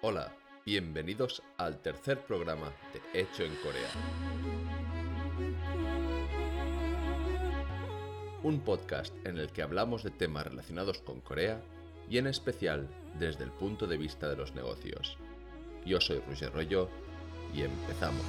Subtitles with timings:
[0.00, 0.32] Hola,
[0.64, 3.90] bienvenidos al tercer programa de Hecho en Corea.
[8.44, 11.60] Un podcast en el que hablamos de temas relacionados con Corea
[12.08, 12.86] y en especial
[13.18, 15.18] desde el punto de vista de los negocios.
[15.84, 16.88] Yo soy Roger Rollo
[17.52, 18.22] y empezamos.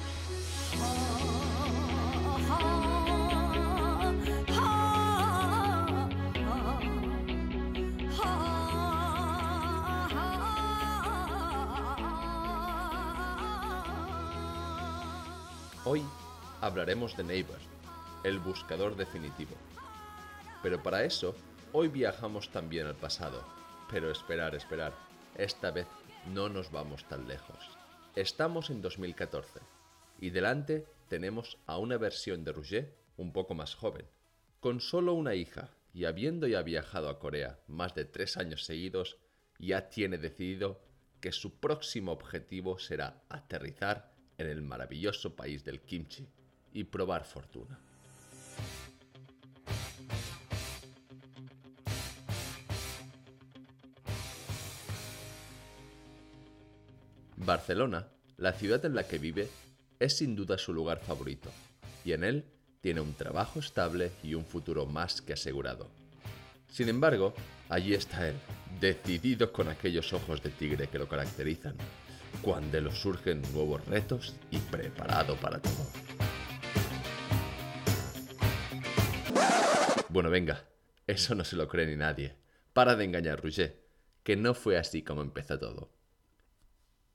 [15.92, 16.04] Hoy
[16.60, 17.58] hablaremos de Neighbor,
[18.22, 19.56] el buscador definitivo.
[20.62, 21.34] Pero para eso,
[21.72, 23.42] hoy viajamos también al pasado.
[23.90, 24.94] Pero esperar, esperar,
[25.34, 25.88] esta vez
[26.32, 27.76] no nos vamos tan lejos.
[28.14, 29.58] Estamos en 2014
[30.20, 34.06] y delante tenemos a una versión de Rouget un poco más joven.
[34.60, 39.18] Con solo una hija y habiendo ya viajado a Corea más de tres años seguidos,
[39.58, 40.80] ya tiene decidido
[41.20, 44.09] que su próximo objetivo será aterrizar
[44.40, 46.26] en el maravilloso país del kimchi
[46.72, 47.78] y probar fortuna.
[57.36, 59.48] Barcelona, la ciudad en la que vive,
[59.98, 61.50] es sin duda su lugar favorito,
[62.04, 62.44] y en él
[62.80, 65.90] tiene un trabajo estable y un futuro más que asegurado.
[66.68, 67.34] Sin embargo,
[67.68, 68.36] allí está él,
[68.80, 71.74] decidido con aquellos ojos de tigre que lo caracterizan,
[72.42, 75.86] cuando le surgen nuevos retos y preparado para todo.
[80.08, 80.64] Bueno, venga,
[81.06, 82.34] eso no se lo cree ni nadie.
[82.72, 83.80] Para de engañar, Rouget,
[84.24, 85.92] que no fue así como empezó todo.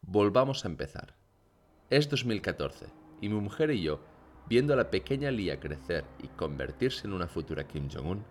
[0.02, 1.16] Volvamos a empezar.
[1.90, 2.88] Es 2014
[3.22, 4.00] y mi mujer y yo,
[4.48, 8.24] viendo a la pequeña Lia crecer y convertirse en una futura Kim Jong-un,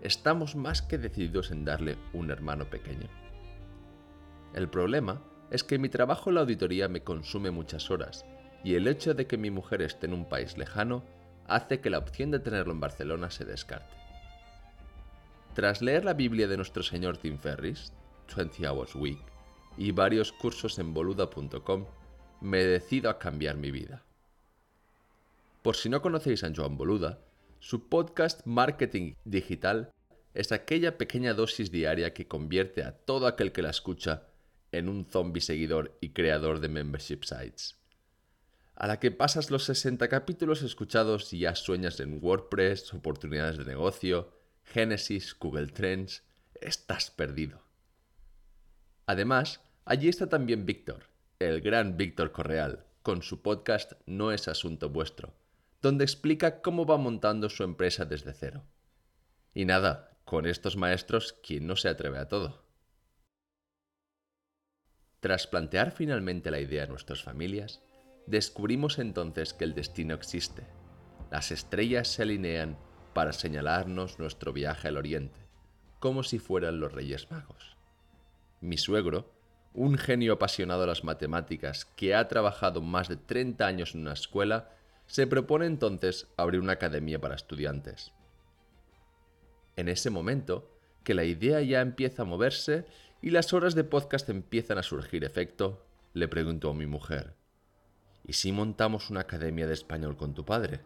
[0.00, 3.08] estamos más que decididos en darle un hermano pequeño.
[4.54, 8.24] El problema es que mi trabajo en la auditoría me consume muchas horas
[8.64, 11.04] y el hecho de que mi mujer esté en un país lejano
[11.46, 13.94] hace que la opción de tenerlo en Barcelona se descarte.
[15.54, 17.92] Tras leer la Biblia de nuestro señor Tim Ferris,
[18.34, 19.18] 20 Hours Week,
[19.76, 21.84] y varios cursos en boluda.com,
[22.40, 24.02] me decido a cambiar mi vida.
[25.60, 27.18] Por si no conocéis a Joan Boluda,
[27.58, 29.90] su podcast Marketing Digital
[30.32, 34.31] es aquella pequeña dosis diaria que convierte a todo aquel que la escucha
[34.72, 37.76] en un zombie seguidor y creador de membership sites.
[38.74, 43.66] A la que pasas los 60 capítulos escuchados y ya sueñas en WordPress, oportunidades de
[43.66, 44.32] negocio,
[44.64, 46.24] Genesis, Google Trends,
[46.54, 47.62] estás perdido.
[49.06, 51.04] Además, allí está también Víctor,
[51.38, 55.34] el gran Víctor Correal, con su podcast No es Asunto Vuestro,
[55.82, 58.64] donde explica cómo va montando su empresa desde cero.
[59.52, 62.61] Y nada, con estos maestros, ¿quién no se atreve a todo?
[65.22, 67.80] Tras plantear finalmente la idea a nuestras familias,
[68.26, 70.64] descubrimos entonces que el destino existe.
[71.30, 72.76] Las estrellas se alinean
[73.14, 75.38] para señalarnos nuestro viaje al oriente,
[76.00, 77.76] como si fueran los Reyes Magos.
[78.60, 79.32] Mi suegro,
[79.74, 84.14] un genio apasionado a las matemáticas que ha trabajado más de 30 años en una
[84.14, 84.70] escuela,
[85.06, 88.10] se propone entonces abrir una academia para estudiantes.
[89.76, 90.68] En ese momento,
[91.04, 92.86] que la idea ya empieza a moverse
[93.22, 97.36] y las horas de podcast empiezan a surgir efecto, le preguntó a mi mujer,
[98.24, 100.80] ¿y si montamos una academia de español con tu padre?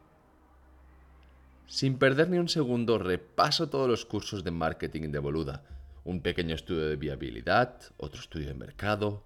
[1.67, 5.65] Sin perder ni un segundo, repaso todos los cursos de marketing de Boluda,
[6.05, 9.25] un pequeño estudio de viabilidad, otro estudio de mercado,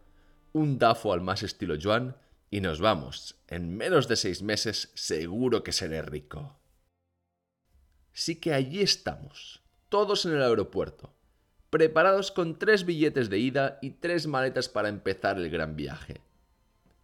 [0.53, 2.16] un DAFO al más estilo Joan,
[2.49, 3.37] y nos vamos.
[3.49, 6.59] En menos de seis meses seguro que seré rico.
[8.12, 11.15] Sí que allí estamos, todos en el aeropuerto,
[11.70, 16.20] preparados con tres billetes de ida y tres maletas para empezar el gran viaje.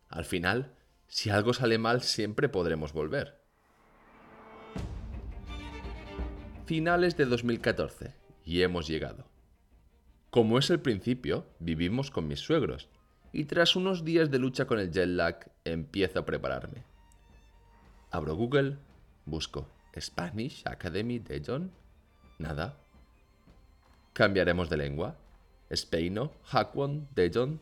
[0.09, 0.73] Al final,
[1.07, 3.41] si algo sale mal, siempre podremos volver.
[6.67, 9.25] Finales de 2014, y hemos llegado.
[10.31, 12.89] Como es el principio, vivimos con mis suegros,
[13.33, 16.85] y tras unos días de lucha con el jet lag, empiezo a prepararme.
[18.11, 18.79] Abro Google,
[19.27, 19.69] busco
[19.99, 21.73] Spanish Academy de John.
[22.39, 22.86] Nada.
[24.17, 25.15] ¿Cambiaremos de lengua?
[25.71, 26.33] ¿Speino?
[26.51, 27.07] ¿Hakwon?
[27.15, 27.61] ¿Dejon?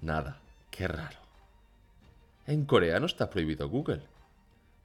[0.00, 0.40] Nada.
[0.70, 1.18] Qué raro.
[2.46, 4.00] En coreano está prohibido Google.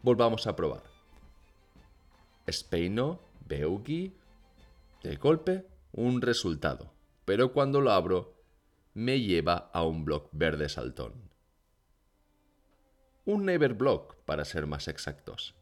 [0.01, 0.83] Volvamos a probar.
[2.51, 4.13] Speino, Beugi.
[5.03, 6.91] De golpe, un resultado.
[7.23, 8.35] Pero cuando lo abro,
[8.93, 11.13] me lleva a un blog verde saltón.
[13.23, 15.55] Un Never blog, para ser más exactos,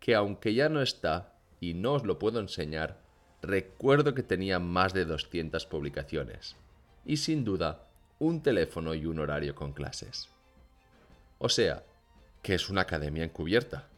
[0.00, 3.07] que aunque ya no está y no os lo puedo enseñar,
[3.42, 6.56] recuerdo que tenía más de 200 publicaciones
[7.04, 7.88] y sin duda
[8.18, 10.28] un teléfono y un horario con clases.
[11.38, 11.84] O sea,
[12.42, 13.88] que es una academia encubierta.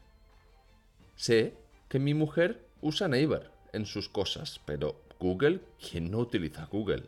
[1.17, 1.55] Sé
[1.89, 7.05] que mi mujer usa Neighbor en sus cosas, pero Google, ¿quién no utiliza Google?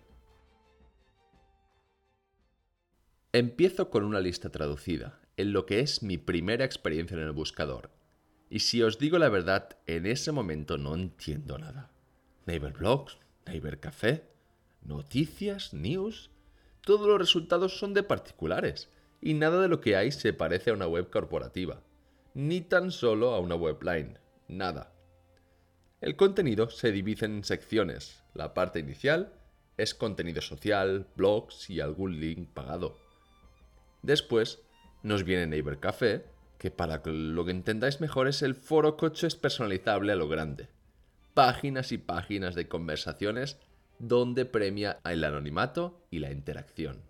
[3.32, 7.90] Empiezo con una lista traducida, en lo que es mi primera experiencia en el buscador.
[8.50, 11.90] Y si os digo la verdad, en ese momento no entiendo nada.
[12.46, 14.24] Neighbor Blogs, Neighbor Café,
[14.82, 16.30] noticias, news,
[16.80, 18.88] todos los resultados son de particulares
[19.20, 21.82] y nada de lo que hay se parece a una web corporativa,
[22.34, 24.18] ni tan solo a una webline,
[24.48, 24.92] nada.
[26.00, 28.24] El contenido se divide en secciones.
[28.34, 29.32] La parte inicial
[29.76, 32.98] es contenido social, blogs y algún link pagado.
[34.02, 34.60] Después
[35.04, 36.24] nos viene Neighbor Café,
[36.58, 40.68] que para lo que entendáis mejor es el foro coches personalizable a lo grande.
[41.34, 43.58] Páginas y páginas de conversaciones
[43.98, 47.02] donde premia el anonimato y la interacción.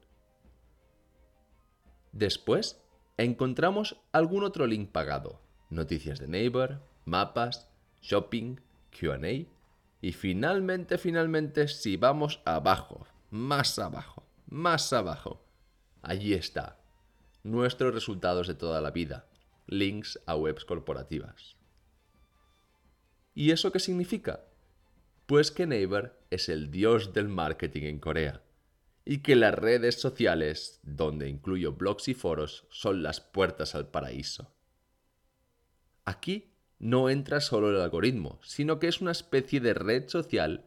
[2.13, 2.83] Después
[3.17, 5.41] encontramos algún otro link pagado,
[5.71, 7.69] noticias de Neighbor, mapas,
[8.03, 8.57] shopping,
[8.91, 9.47] QA
[10.03, 15.45] y finalmente, finalmente, si vamos abajo, más abajo, más abajo,
[16.03, 16.79] allí está,
[17.43, 19.27] nuestros resultados de toda la vida,
[19.67, 21.57] links a webs corporativas.
[23.35, 24.41] ¿Y eso qué significa?
[25.27, 28.43] Pues que Naver es el dios del marketing en Corea
[29.05, 34.53] y que las redes sociales, donde incluyo blogs y foros, son las puertas al paraíso.
[36.05, 40.65] Aquí no entra solo el algoritmo, sino que es una especie de red social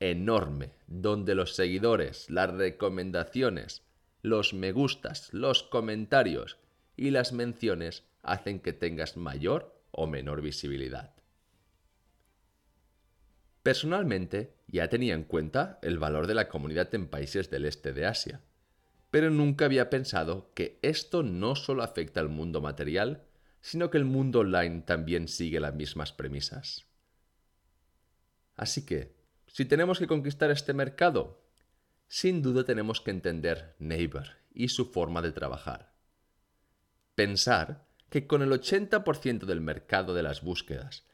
[0.00, 3.82] enorme, donde los seguidores, las recomendaciones,
[4.22, 6.58] los me gustas, los comentarios
[6.96, 11.17] y las menciones hacen que tengas mayor o menor visibilidad.
[13.62, 18.06] Personalmente, ya tenía en cuenta el valor de la comunidad en países del este de
[18.06, 18.40] Asia,
[19.10, 23.24] pero nunca había pensado que esto no solo afecta al mundo material,
[23.60, 26.86] sino que el mundo online también sigue las mismas premisas.
[28.56, 29.16] Así que,
[29.46, 31.42] si tenemos que conquistar este mercado,
[32.06, 35.92] sin duda tenemos que entender Neighbor y su forma de trabajar.
[37.14, 41.04] Pensar que con el 80% del mercado de las búsquedas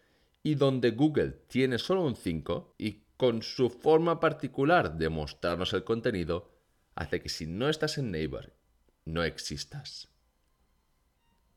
[0.44, 5.84] y donde Google tiene solo un 5 y con su forma particular de mostrarnos el
[5.84, 6.52] contenido,
[6.94, 8.52] hace que si no estás en Neighbor,
[9.06, 10.10] no existas.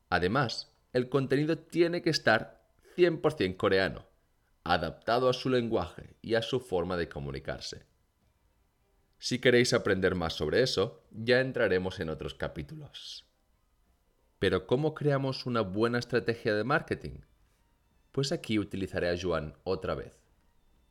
[0.10, 2.64] Además, el contenido tiene que estar
[2.96, 4.06] 100% coreano,
[4.64, 7.86] adaptado a su lenguaje y a su forma de comunicarse.
[9.20, 13.26] Si queréis aprender más sobre eso, ya entraremos en otros capítulos.
[14.40, 17.20] Pero ¿cómo creamos una buena estrategia de marketing?
[18.18, 20.12] Pues aquí utilizaré a Joan otra vez.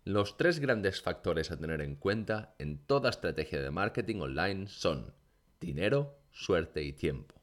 [0.05, 5.13] Los tres grandes factores a tener en cuenta en toda estrategia de marketing online son
[5.59, 7.35] dinero, suerte y tiempo.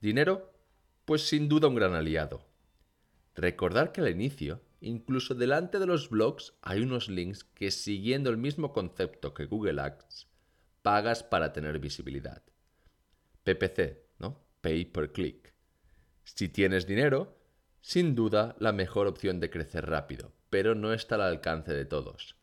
[0.00, 0.52] Dinero,
[1.04, 2.48] pues sin duda un gran aliado.
[3.36, 8.38] Recordar que al inicio Incluso delante de los blogs hay unos links que siguiendo el
[8.38, 10.26] mismo concepto que Google Ads,
[10.82, 12.42] pagas para tener visibilidad.
[13.44, 14.40] PPC, ¿no?
[14.62, 15.54] Pay per click.
[16.24, 17.43] Si tienes dinero,
[17.84, 22.34] sin duda la mejor opción de crecer rápido, pero no está al alcance de todos.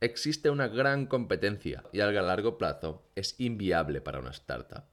[0.00, 4.84] Existe una gran competencia y a largo plazo es inviable para una startup.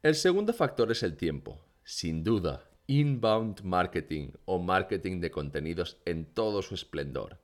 [0.00, 1.66] El segundo factor es el tiempo.
[1.82, 7.40] Sin duda, inbound marketing o marketing de contenidos en todo su esplendor.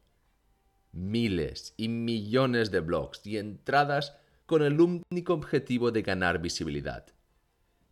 [0.93, 4.17] Miles y millones de blogs y entradas
[4.47, 7.09] con el único objetivo de ganar visibilidad.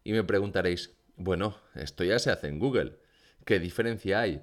[0.04, 2.96] Y me preguntaréis, bueno, esto ya se hace en Google.
[3.44, 4.42] ¿Qué diferencia hay?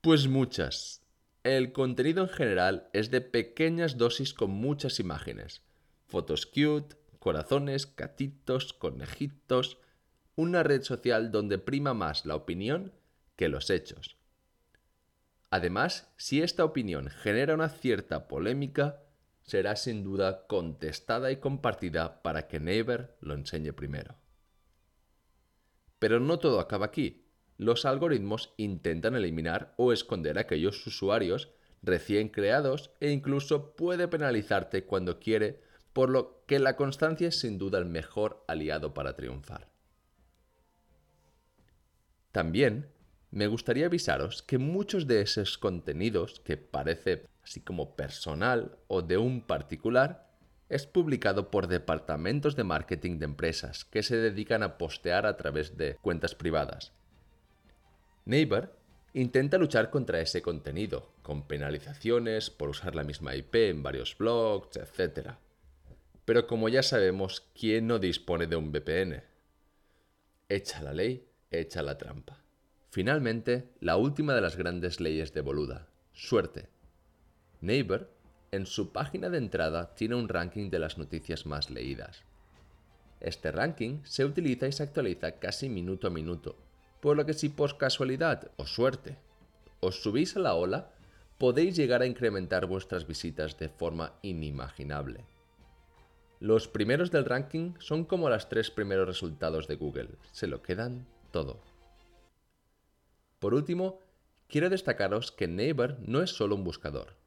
[0.00, 1.02] Pues muchas.
[1.42, 5.62] El contenido en general es de pequeñas dosis con muchas imágenes.
[6.06, 9.78] Fotos cute, corazones, catitos, conejitos,
[10.36, 12.92] una red social donde prima más la opinión
[13.36, 14.16] que los hechos.
[15.50, 19.00] Además, si esta opinión genera una cierta polémica,
[19.42, 24.16] será sin duda contestada y compartida para que Neighbor lo enseñe primero.
[26.04, 27.24] Pero no todo acaba aquí.
[27.56, 31.48] Los algoritmos intentan eliminar o esconder a aquellos usuarios
[31.82, 35.62] recién creados e incluso puede penalizarte cuando quiere,
[35.94, 39.70] por lo que la constancia es sin duda el mejor aliado para triunfar.
[42.32, 42.90] También
[43.30, 49.16] me gustaría avisaros que muchos de esos contenidos que parece así como personal o de
[49.16, 50.33] un particular
[50.74, 55.76] es publicado por departamentos de marketing de empresas que se dedican a postear a través
[55.76, 56.92] de cuentas privadas.
[58.24, 58.76] Neighbor
[59.12, 64.76] intenta luchar contra ese contenido, con penalizaciones por usar la misma IP en varios blogs,
[64.76, 65.34] etc.
[66.24, 69.22] Pero como ya sabemos, ¿quién no dispone de un VPN?
[70.48, 72.42] Echa la ley, echa la trampa.
[72.90, 76.66] Finalmente, la última de las grandes leyes de Boluda, suerte.
[77.60, 78.13] Neighbor,
[78.54, 82.22] en su página de entrada, tiene un ranking de las noticias más leídas.
[83.20, 86.56] Este ranking se utiliza y se actualiza casi minuto a minuto,
[87.00, 89.16] por lo que si por casualidad o suerte
[89.80, 90.90] os subís a la ola,
[91.38, 95.24] podéis llegar a incrementar vuestras visitas de forma inimaginable.
[96.40, 101.06] Los primeros del ranking son como los tres primeros resultados de Google, se lo quedan
[101.30, 101.60] todo.
[103.40, 104.00] Por último,
[104.48, 107.23] quiero destacaros que Neighbor no es solo un buscador.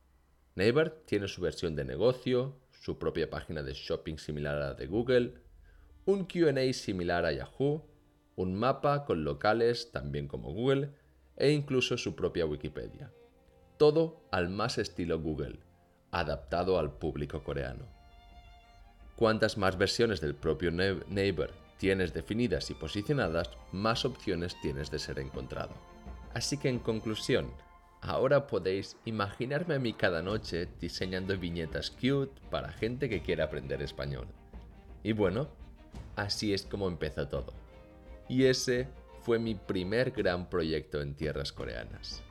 [0.57, 4.87] Neighbor tiene su versión de negocio, su propia página de shopping similar a la de
[4.87, 5.35] Google,
[6.05, 7.85] un QA similar a Yahoo,
[8.35, 10.89] un mapa con locales también como Google
[11.35, 13.13] e incluso su propia Wikipedia.
[13.77, 15.59] Todo al más estilo Google,
[16.09, 17.85] adaptado al público coreano.
[19.15, 25.19] Cuantas más versiones del propio Neighbor tienes definidas y posicionadas, más opciones tienes de ser
[25.19, 25.75] encontrado.
[26.33, 27.51] Así que en conclusión,
[28.01, 33.81] ahora podéis imaginarme a mí cada noche diseñando viñetas cute para gente que quiera aprender
[33.81, 34.27] español.
[35.03, 35.47] Y bueno,
[36.17, 37.53] Así es como empezó todo.
[38.27, 38.87] Y ese
[39.21, 42.23] fue mi primer gran proyecto en tierras coreanas.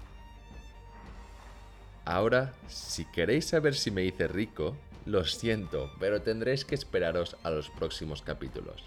[2.05, 7.51] Ahora, si queréis saber si me hice rico, lo siento, pero tendréis que esperaros a
[7.51, 8.83] los próximos capítulos.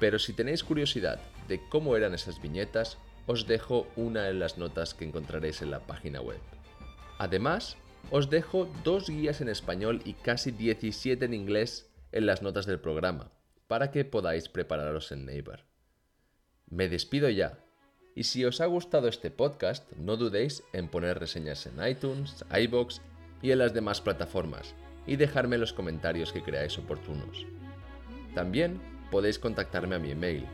[0.00, 4.94] Pero si tenéis curiosidad de cómo eran esas viñetas, os dejo una en las notas
[4.94, 6.40] que encontraréis en la página web.
[7.18, 7.76] Además,
[8.10, 12.80] os dejo dos guías en español y casi 17 en inglés en las notas del
[12.80, 13.30] programa,
[13.68, 15.60] para que podáis prepararos en Neighbor.
[16.68, 17.58] Me despido ya,
[18.14, 23.00] y si os ha gustado este podcast, no dudéis en poner reseñas en iTunes, iBox
[23.40, 24.74] y en las demás plataformas,
[25.06, 27.46] y dejarme los comentarios que creáis oportunos.
[28.34, 30.46] También podéis contactarme a mi email,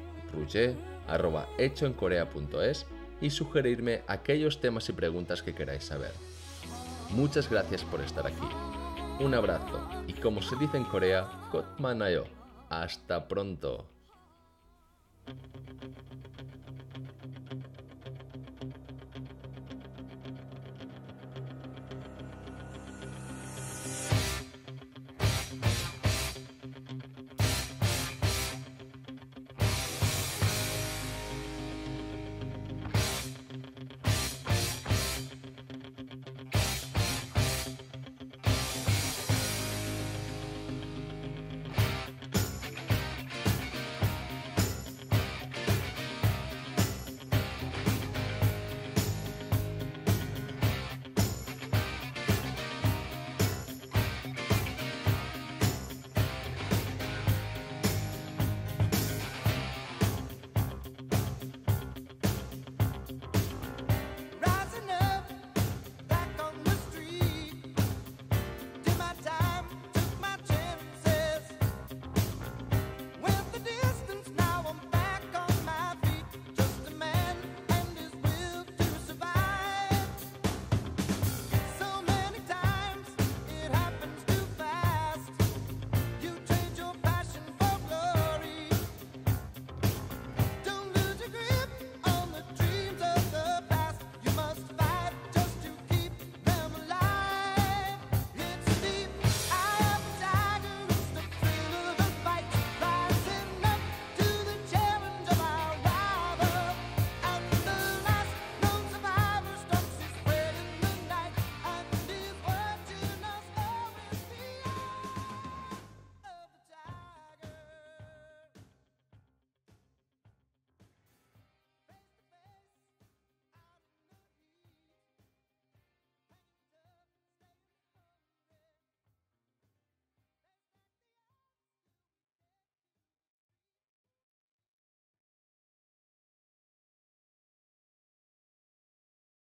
[1.17, 2.87] ruge.hechoencorea.es
[3.21, 6.13] y sugerirme aquellos temas y preguntas que queráis saber.
[7.11, 8.49] Muchas gracias por estar aquí.
[9.21, 12.25] Un abrazo y como se dice en Corea, Kotmanayo.
[12.69, 13.89] Hasta pronto.